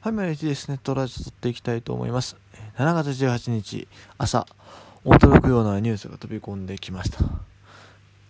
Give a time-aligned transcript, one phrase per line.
[0.00, 2.36] はい、毎日ですね、トラジオ撮っていきたいと思います。
[2.76, 4.46] 7月18日朝、
[5.04, 7.18] 驚くようなニュースが飛び込んできました。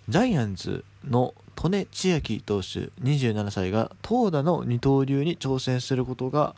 [0.09, 6.55] ジャイアンツの利根千秋投手27歳が投打の二刀流に挑戦することが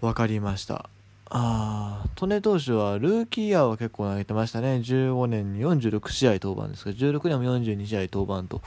[0.00, 0.90] 分かりました。
[1.36, 4.76] あー、利根投手はルーキーイヤーは結構投げてましたね。
[4.76, 8.62] 15年に46試合登板ですが、16年も42試合登板と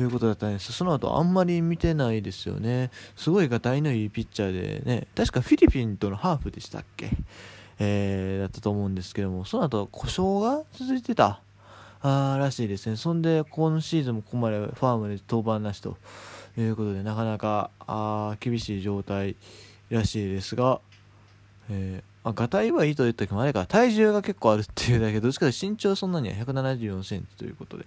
[0.00, 2.90] いうことだったんですその後あんまり見てないですよね。
[3.14, 7.10] すごいがたいのいいピッチャーでね、確かフィリピンとのハーフでしたっけ？
[7.78, 11.42] えー、だったと思うんですけども、その後故障が続いてた。
[12.00, 12.96] あらしいですね。
[12.96, 15.98] そんで、今シーズンもここまでファームで登板なしと
[16.56, 19.36] いうことで、なかなかあ厳しい状態
[19.90, 20.80] らしいですが、
[21.70, 27.86] えー、あ、がたいはいいと言ったけどあれか、体重が結構あるっていうだけどっちかと身長そんなには174センチということで、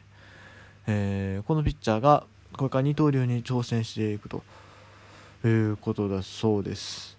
[0.87, 4.43] えー、このピッチャーがこれから二刀流に挑戦していくと
[5.45, 7.17] いうことだそうです。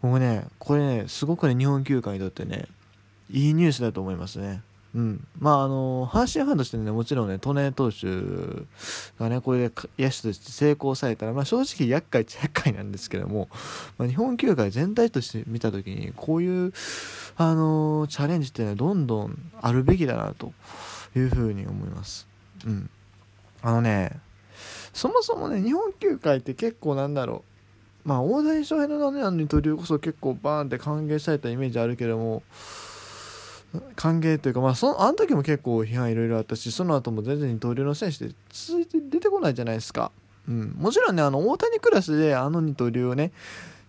[0.00, 2.66] 僕ね、これね、すごくね、日本球界にとってね、
[3.30, 4.62] いいニュースだと思いますね。
[4.94, 5.26] うん。
[5.38, 8.06] まあ、あの、阪神ファンとしてね、もちろんね、利根投手
[9.18, 13.48] がね、これで野手として成功されたら、まあ、正直厄介っちゃ 厄介なんですけども、
[13.96, 16.72] まあ、日本球界全体として見たときに、こういう、
[17.36, 20.52] あの、チャレンジっていうのはどんどんあるべきだな、と
[21.16, 22.28] いうふうに思います。
[22.66, 22.90] うん。
[23.62, 24.20] あのね、
[24.92, 27.44] そもそもね、日本球界って結構なんだろ
[28.04, 32.42] う、まあ、大谷翔平のね、あの二刀流こそ結構バーンって歓迎されたイメージあるけども、
[33.96, 40.12] 歓迎というか、まあ、その、あの時も結構批判いろいろあったし、その後も全然二刀流の選手で続いて出てこないじゃないですか。
[40.48, 40.74] うん。
[40.78, 43.32] もちろんね、あの、大谷クラスであの二刀流をね、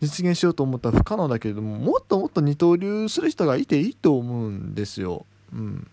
[0.02, 5.26] 実現しようと思ったら不可能だけれども、もっともっと二刀流する人がいていいと思うんですよ。
[5.54, 5.88] うん。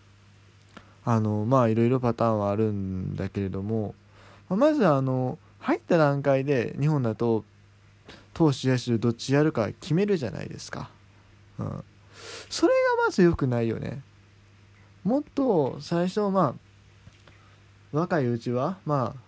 [1.04, 3.94] あの、まあ、いろいろパターンはあるんだけれども、
[4.48, 7.44] まあ、まずあの、入った段階で日本だと
[8.34, 10.90] 投手野手どっちやるか決めるじゃないですか。
[11.58, 11.84] うん。
[12.50, 14.02] それがまず良くないよね。
[15.04, 16.54] もっと最初まあ
[17.92, 19.20] 若いうちはまあ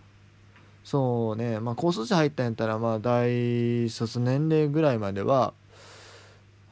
[0.84, 5.54] そうねまあ高卒者入ったんやったらまあ大卒年齢ぐらいまでは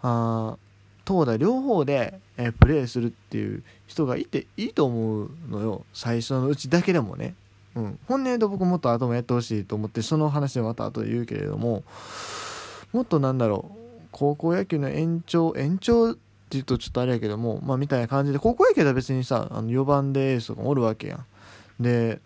[0.02, 0.56] あ
[1.04, 7.34] 投打両方で、えプレーするっていう人がいていいと思うのよ最初のうちだけでもね。
[7.74, 11.84] うん、本音で僕もっと後もやってほしいと思ってその話はまた後で言うけれども
[12.92, 16.16] もっとなんだろう高校野球の延長延長
[16.50, 21.82] って言うとちょっとあれやけどもまあみたいな感じで高校野球では別にさあの4番でエースとかおるわけやん。
[21.82, 22.20] で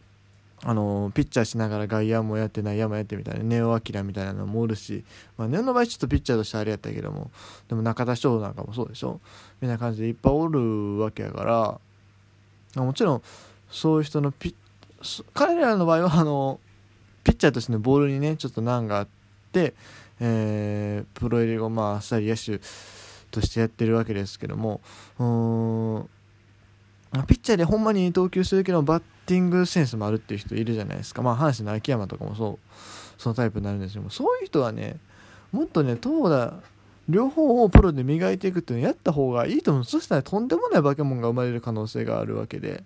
[0.66, 5.04] あのピッチャーしながら外野もやって内野もやってみたいなネオアキラみたいなのもおるし、
[5.36, 7.30] まあ、ネオの場合ちょっとピッチャーとしてあれやったけども
[7.68, 9.20] でも中田翔なんかもそうでしょ？
[9.60, 11.78] みたいな感じでいっぱいおるわけやか
[12.74, 13.22] らもちろん
[13.70, 14.54] そういう人のピ
[15.34, 16.58] 彼らの場合はあの
[17.24, 19.08] ピッチャーとしてのボールにねちょっと難があっ
[19.52, 19.74] て、
[20.18, 22.58] えー、プロ入り後まああっさり野手
[23.34, 24.80] としてやってるわけですけども
[27.26, 31.22] ピッチャーでほんまに投球するけどバッティングセンスもあるっていう人いるじゃないですか。
[31.22, 32.72] まあ阪神の秋山とかもそう
[33.18, 34.96] そのタイプになるんですけどもそういう人はね
[35.52, 36.54] もっとね投打
[37.08, 39.84] 両方をプロで磨いていくっていうのをやった方がいいと思う。
[39.84, 42.82] そしたらとんでもない化け物が生まれる可能性があるわけで。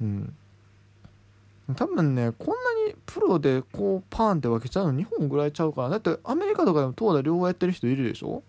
[0.00, 0.34] うん。
[1.76, 2.54] 多分ねこんな
[2.86, 8.42] にプロでこうパーンって分けちゃうの日本ぐらいちゃうからだってアメリカとかでも投打両方やってる人いるでしょ？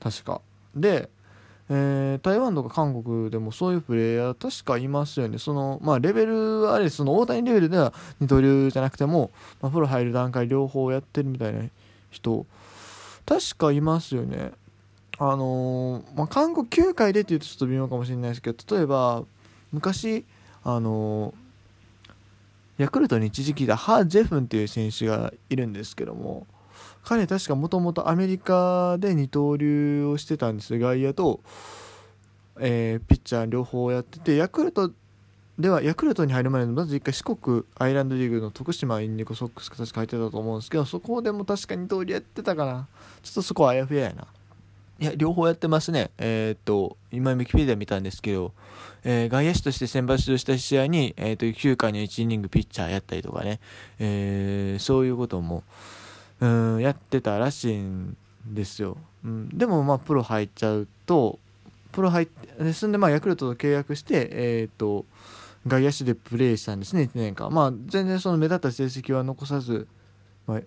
[0.00, 0.40] 確か。
[0.76, 1.08] で、
[1.68, 5.38] えー、台湾とか韓国でもそういうプレイヤー確かいますよね。
[5.38, 11.62] そのまあレベルあれその大谷レベルでは二刀流じゃなくても、まあ、プロ入る段階両方やってるみたいな
[12.10, 12.46] 人
[13.24, 14.52] 確かいますよね。
[15.18, 19.24] あのー、まあ、韓国球界でっていうとちょっと微妙かもしれないですけど例えば
[19.72, 20.24] 昔
[20.62, 21.46] あのー
[22.78, 26.46] ヤクルトに一時期だハ・ジェフンっていう選手がいるんですけども
[27.06, 31.38] 彼確かもともとアメリカで二刀流をしてたんです外野と、
[32.58, 34.90] えー、ピッチャー両方やっててヤクルト
[35.56, 42.88] ではヤクルトに入る前にまず一回四国アイランドリーグの徳島インディゴソックスが確か入ってたと思うんですけどそこでも確か二刀流やってたかな。
[43.22, 44.26] ちょっとそこはあやふややな。
[44.98, 46.10] いや、両方やってますね。
[46.18, 48.52] えー、っと、今、ウィキペディア見たんですけど、
[49.04, 53.60] えー、外野手として先発出場した試合に、えー、っと、9回の1イニングピッチャーやったりとかね、
[53.98, 55.64] えー、そういうことも、
[56.40, 58.16] うん、やってたらしいん
[58.46, 58.96] ですよ。
[59.24, 61.38] うん、でも、まあ、プロ入っちゃうと、
[61.92, 65.04] プロ入って、そんで、まあ、ヤクルトと契約して、えー、と、
[65.66, 67.52] 外野手でプレーしたんですね、1年間。
[67.52, 69.88] まあ、全然その目立った成績は残さず、
[70.46, 70.60] まあ、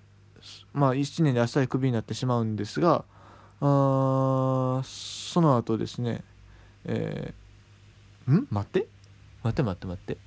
[0.73, 3.05] まあ、1年であっさりクビになってしまうんですが、
[3.61, 6.23] あその後ですね
[6.85, 8.47] えー、ん？
[8.49, 8.87] 待って？
[9.43, 10.17] 待って待って待って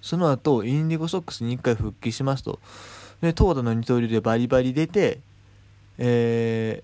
[0.00, 2.58] その後インディゴソックスに1回復帰しますと
[3.20, 5.20] で投打の二刀流でバリバリ出て
[6.02, 6.82] え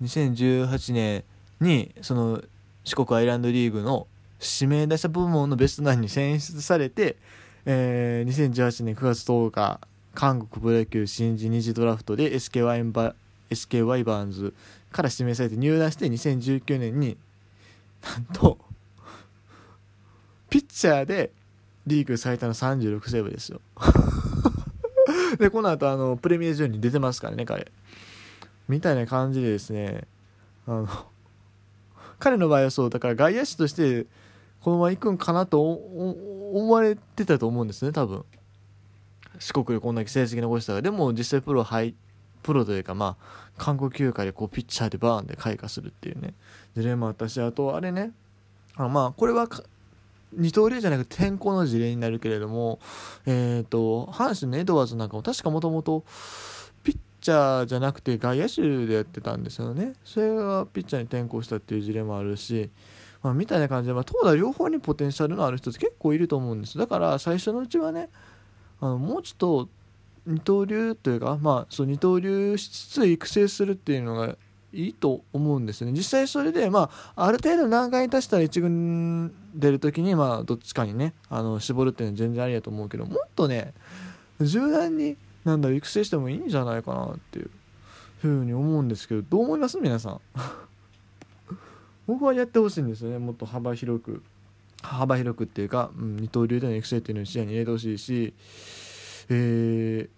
[0.00, 1.24] ー、2018年
[1.60, 2.40] にその
[2.84, 4.06] 四国アイランドリーグの
[4.40, 7.16] 指名打者部門のベストナインに選出されて、
[7.66, 9.80] えー、2018年9月10日
[10.14, 13.16] 韓国プロ野球新人二次ドラフトで SK ワイバ
[13.50, 14.54] SK ワイバーンズ
[14.92, 17.16] から指名されて入団して2019年に
[18.04, 18.56] なんと
[20.48, 21.32] ピッチャーで
[21.88, 23.60] リーグ最多の36セーブですよ。
[25.38, 27.72] でこの後あのプレミア12に出てますからね彼。
[28.68, 30.06] みたいな感じでですね
[30.66, 30.88] あの
[32.20, 34.06] 彼の場合はそうだから外野手として
[34.60, 38.24] このまま行くんかなと思われてたと思うんですね多分。
[39.38, 40.82] 四国でこんだけ成績残したら。
[40.82, 41.94] でも実際プロ入
[42.42, 46.34] プロというかまあ韓国球界でこうピッチャーでバーンで開花するっていうね。
[46.76, 48.12] 事例もあったしあとあれね。
[48.74, 49.48] あまあこれは
[50.32, 52.78] 二刀流じゃなくて天候の事例になるけれども
[53.26, 56.04] えっ、ー、と阪神のエドワーズなんかも確かもともと
[56.82, 59.94] ピッチャーじゃなくて外野手でやってたんですよね。
[60.04, 62.70] それがピッチャーに転向したっていう事例もあるし
[63.22, 66.78] まあ、みたいな感じで、まあ、投打両方にポテンシャルのある人って結構いると思うんです。
[66.78, 68.10] だから最初のうちはね
[68.80, 69.68] あのもうちょっと
[70.26, 74.36] 二刀流というか、まあ、そう二刀流しつつ育成するっていうのが
[74.72, 75.92] いいと思うんですね。
[75.92, 83.72] 実際それで、まあ、ある程度何回に達したら1軍出る時に、まあ、どっちかにねあの絞るっていうのは全然ありだと思うけどもっとね
[84.40, 87.50] 柔軟になんだ育成してもいいんじゃないかなっていう
[88.20, 89.78] ふうに思うんですけどどう思います？
[89.78, 90.20] 皆さん。
[92.06, 93.18] 僕はやってほしいんですよね。
[93.18, 94.22] もっと幅広く。
[94.82, 98.32] 幅広くっていうか、うん、二刀流での育成っていうのを視野に入れてほしいし、
[99.28, 100.08] え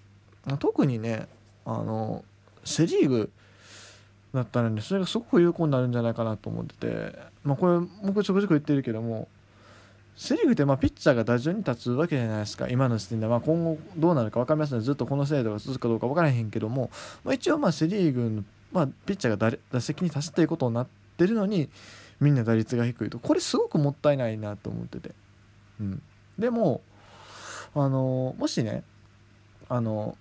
[0.46, 1.28] ー、特にね
[1.64, 2.24] あの
[2.64, 3.30] セ・リーグ
[4.34, 9.28] だったらねそれがすごく有効になるんじゃないかなと思ってて、まあ、これ僕ちょくちょく言ってるけども
[10.16, 16.90] セ・リーグってまあピッチャーが打順に立つわけじゃないですか今の時点で、ま、今後どうなるか分かりませんずっとこの制度が続くかどうか分からへんけども、
[17.24, 20.86] まあ、一応まあセ・リーグの、まあ、ピッチャーが打席に立つということになっ
[21.16, 21.68] てるのに
[22.20, 23.18] みんな打率が低いと。
[23.18, 25.12] これすごくもったいないなと思ってて、
[25.80, 26.02] うん、
[26.38, 26.82] でも
[27.74, 28.82] あのもしね
[29.70, 30.16] あの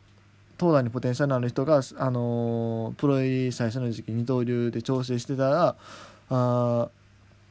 [0.59, 5.75] 投打にポテンシャルのある人が、あのプロ入り最初の時期二刀流で調整してたら
[6.29, 6.89] あ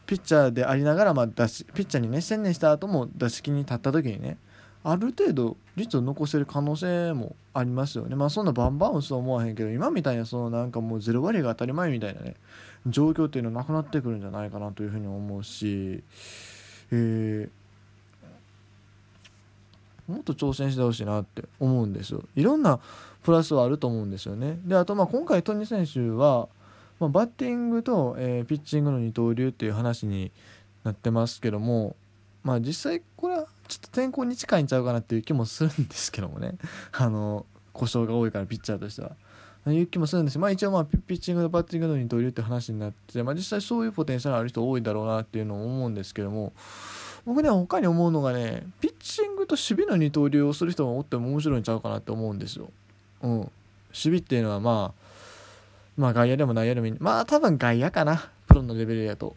[0.07, 4.37] ピッチャーでありながら、まあ、出しピッチャーにね専念した後も打席に立った時にね
[4.85, 8.15] ある程度率を残せる可能性もありますよね。
[8.15, 12.37] まあそんなバンバン打つと思わへんけど今みたいなそのなんかもう0割が当たり前みたいなね
[12.87, 16.03] 状況っていうのはなくなってくるんじゃないかなというふうに思うし、
[16.93, 17.51] えー、
[20.09, 22.23] もっと挑戦してほしいなって思うんですよ。
[22.35, 22.81] いろんな
[23.23, 24.59] プラスはあると思うんですよね。
[24.65, 26.49] であとまあ今回トニー選手は、
[26.99, 30.33] まあ、バッティングと、えー、ピッチングの二刀流っていう話に
[30.83, 31.95] なってますけども
[32.43, 36.55] まあ実際これはちょっと天候に近いんちゃうかなっていう気もするんですけどもね。
[36.93, 37.45] あの
[37.75, 39.13] 故障が多いからピッチャーとしては。
[39.67, 40.39] いう気もするんです。
[40.39, 46.55] まあ一応まあピッチングとバッティングの二刀流って話になって、まあ、実際そういうポテンシャルある人多いだろうなっていうのを思うんですけども
[47.29, 52.71] 僕ね他に思うのがねピッチングと守備の二刀流をする人がおっても面白いんちゃうかなって思うんですよ。
[53.21, 53.51] うん、守
[53.93, 55.03] 備っていうのはまあ
[55.99, 56.95] まあ外野でも内野でもいい。
[56.99, 58.31] まあ多分外野かな。
[58.47, 59.37] プロのレベルやと。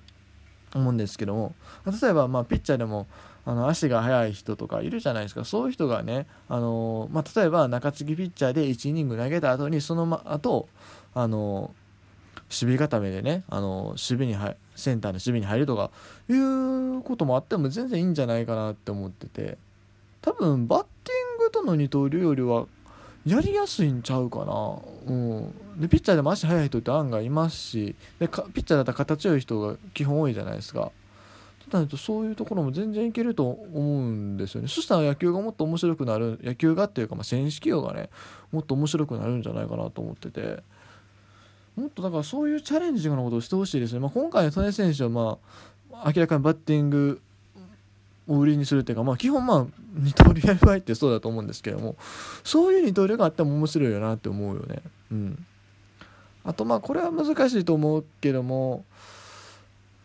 [0.73, 1.53] 思うんですけども。
[1.85, 3.07] 例えばまあピッチャーでも
[3.45, 5.43] あの足が速い人とかいるじゃないですか。
[5.43, 10.69] そういう人がね、あのまあ、例えば中継ぎピッチャーで1イニング投げた後にそのま後
[11.13, 11.73] あの
[12.51, 14.35] 守備固めでね、あの守備に
[14.75, 15.89] センターの守備に入るとか
[16.29, 19.57] いうこともあっても全然いいんじゃないかなって思ってて。
[20.21, 22.67] 多分バッティングとの二刀流よりは
[23.25, 24.77] やりやすいんちゃうかな、
[25.07, 30.91] うん、でピッチャーでも足速い人って案外いますしでピッチャーだったら形強い人が基本多いじゃないですか。
[31.71, 34.67] なるとそういうところも全然いけると思うんですよね。
[34.67, 38.09] そしたら野球がもっと面白くなる野球がっていうか、まあ、選手起用がね
[38.51, 40.63] もっと面白くなるんじゃないかなと思ってて。
[41.81, 45.37] もっとだからそういうチャレンジングなことをしてほしいですね、まあ、今回の利根選手はま
[45.91, 47.19] あ明らかにバッティング
[48.27, 51.95] を売りにするっていうか、まあ、基本まあ二刀流やる場合ってそうだと思うんですけども
[52.43, 54.81] そういう二刀流があっても面白いよなって思うよね。
[55.11, 55.45] うん。
[56.43, 58.85] あとまあこれは難しいと思うけども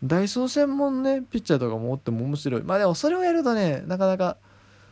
[0.03, 2.63] ダイソー専門ねピッチャーとかもおっても面白い。
[2.63, 4.37] まあでもそれをやるとねなかなか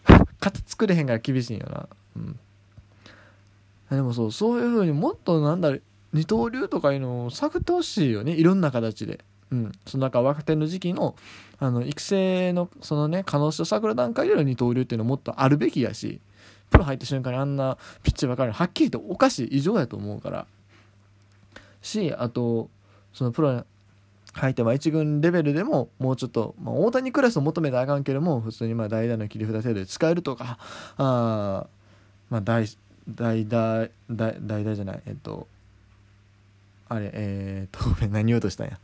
[0.40, 1.90] 型作れへんから厳しいんよな。
[2.16, 2.40] うん。
[3.90, 5.82] でもそうそういう風にもっとなんだろう
[6.16, 9.20] 二刀流とかいうのを探ってほしいよねいろんな形で。
[9.52, 9.72] うん。
[9.86, 11.16] その中若手の時期の
[11.60, 16.20] あの育成のそのね可能性を探る段階での二刀流っていうのはもっとあるべきやし
[16.70, 20.48] プロ入った瞬間にあんなピッチばかりはっきりとおかしい異常やと思うから。
[21.82, 22.70] しあと
[23.14, 23.66] そのプロ
[24.34, 30.58] 入ってまあ1軍レベルでももうちょっと、まあ、大谷クラスを求めたらあかんけども普通にまあ代打の切り札程度で使えるとか。
[30.98, 31.68] あ、
[32.30, 32.66] まあ、代
[33.08, 35.02] 代打代打じゃない。
[35.06, 35.48] えっと
[36.88, 38.80] あれえー、っとごめん何言おうとしたんや。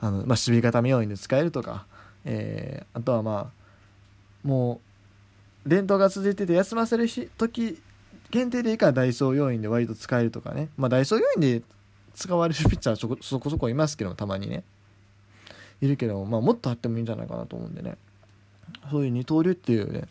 [0.00, 1.86] あの、まあ、守備固め要員で使えるとか、
[2.24, 4.80] えー、あとはまあも
[5.64, 7.06] う伝統が続いてて休ませる
[7.38, 7.80] 時
[8.30, 10.68] 限定でいいからダイソー要員で割と使えるとかね。
[10.76, 11.62] まあダイソー要員で
[12.14, 14.64] 使われる ピッチャーはそこそこいますけどたまにね。
[15.80, 17.96] いるけど、まあ、もっとあってもいいんじゃないかなと思うんでね。
[18.90, 20.04] そういう二刀流っていうね。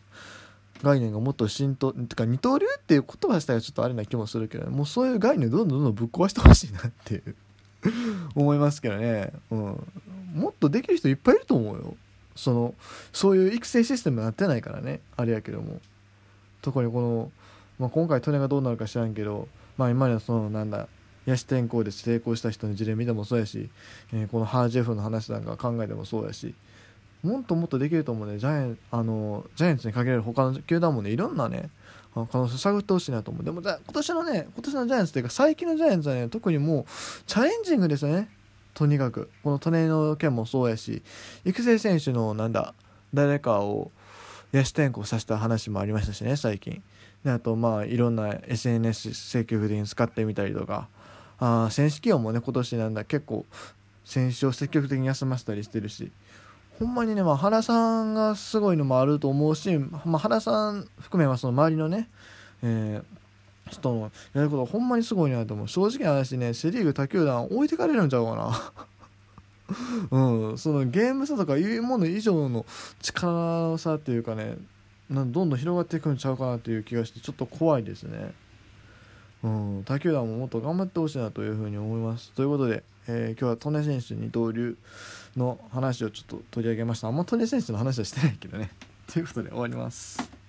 [0.81, 7.35] 概念がもっと浸透てか二刀流っていう言葉自体はちょっとあれな気もするけど、もうそういう概念どんどんどんどんぶっ壊してほしいなっていう。
[8.35, 9.59] 思いますけどね、うん、
[10.35, 11.95] もっとできる人いっぱいいると思うよ。
[12.35, 12.75] その
[13.11, 14.99] そういう育成システムになってないからね。
[15.17, 15.79] あれやけども。
[16.61, 17.31] 特にこの、
[17.79, 19.47] まあ、今回利根がどうなるか知らんけど、
[19.77, 20.87] まあ、今までのそのなんだ
[21.25, 23.69] 野手転向で成功した人の事例見てもそうやし、
[24.13, 26.53] えー、このハージェフの話なんか考えてもそうやし
[27.23, 28.39] もっともっとできると思うね。
[28.39, 31.69] ジャイアンあのジャイアンツに限られる他の球団もねいろんなね
[32.13, 33.43] 可能性探ってほしいなと思う。
[33.43, 36.85] でも今年のね今年のジャイアンツというか最近のジャイアンツはね特にもう
[37.25, 38.29] チャレンジングですよね。
[38.73, 39.29] とにかく。
[39.43, 41.03] このトネの件もそうやし
[41.45, 42.73] 育成選手のなんだ
[43.13, 43.91] 誰かを
[44.53, 46.81] 野手転向させた話もありましたしね最近。
[47.23, 50.87] であとまあいろんな SNS 積極的に使ってみたりとか
[51.39, 53.45] あ選手起用もね今年なんだ結構
[54.03, 56.11] 選手を積極的に休ませたりしてるし。
[56.79, 62.09] ほんまにね、まあ、原さんがすごいのもあると思うし、まあ、原さん含めはその周りのね、
[62.63, 68.71] えー、人のやることほんまにすごいなと思う正直な話ねセ・リーグ他球団置いてかれるんちゃうかな
[70.11, 72.65] うん、そのゲーム差とかいうもの以上の
[73.01, 74.57] 力の差っていうかね
[75.09, 78.33] どんどん広がっていくんちゃうかなっていう気がしてちょっと怖いですね。
[79.43, 82.31] うん、他球団ももっと頑張ってほしいなというふうに思います。
[82.31, 84.77] ということで、えー、今日は利根選手二刀流
[85.35, 87.07] の話をちょっと取り上げました。
[87.07, 88.71] あんま利根選手の話はしてないけどね。
[89.11, 90.40] ということで終わります。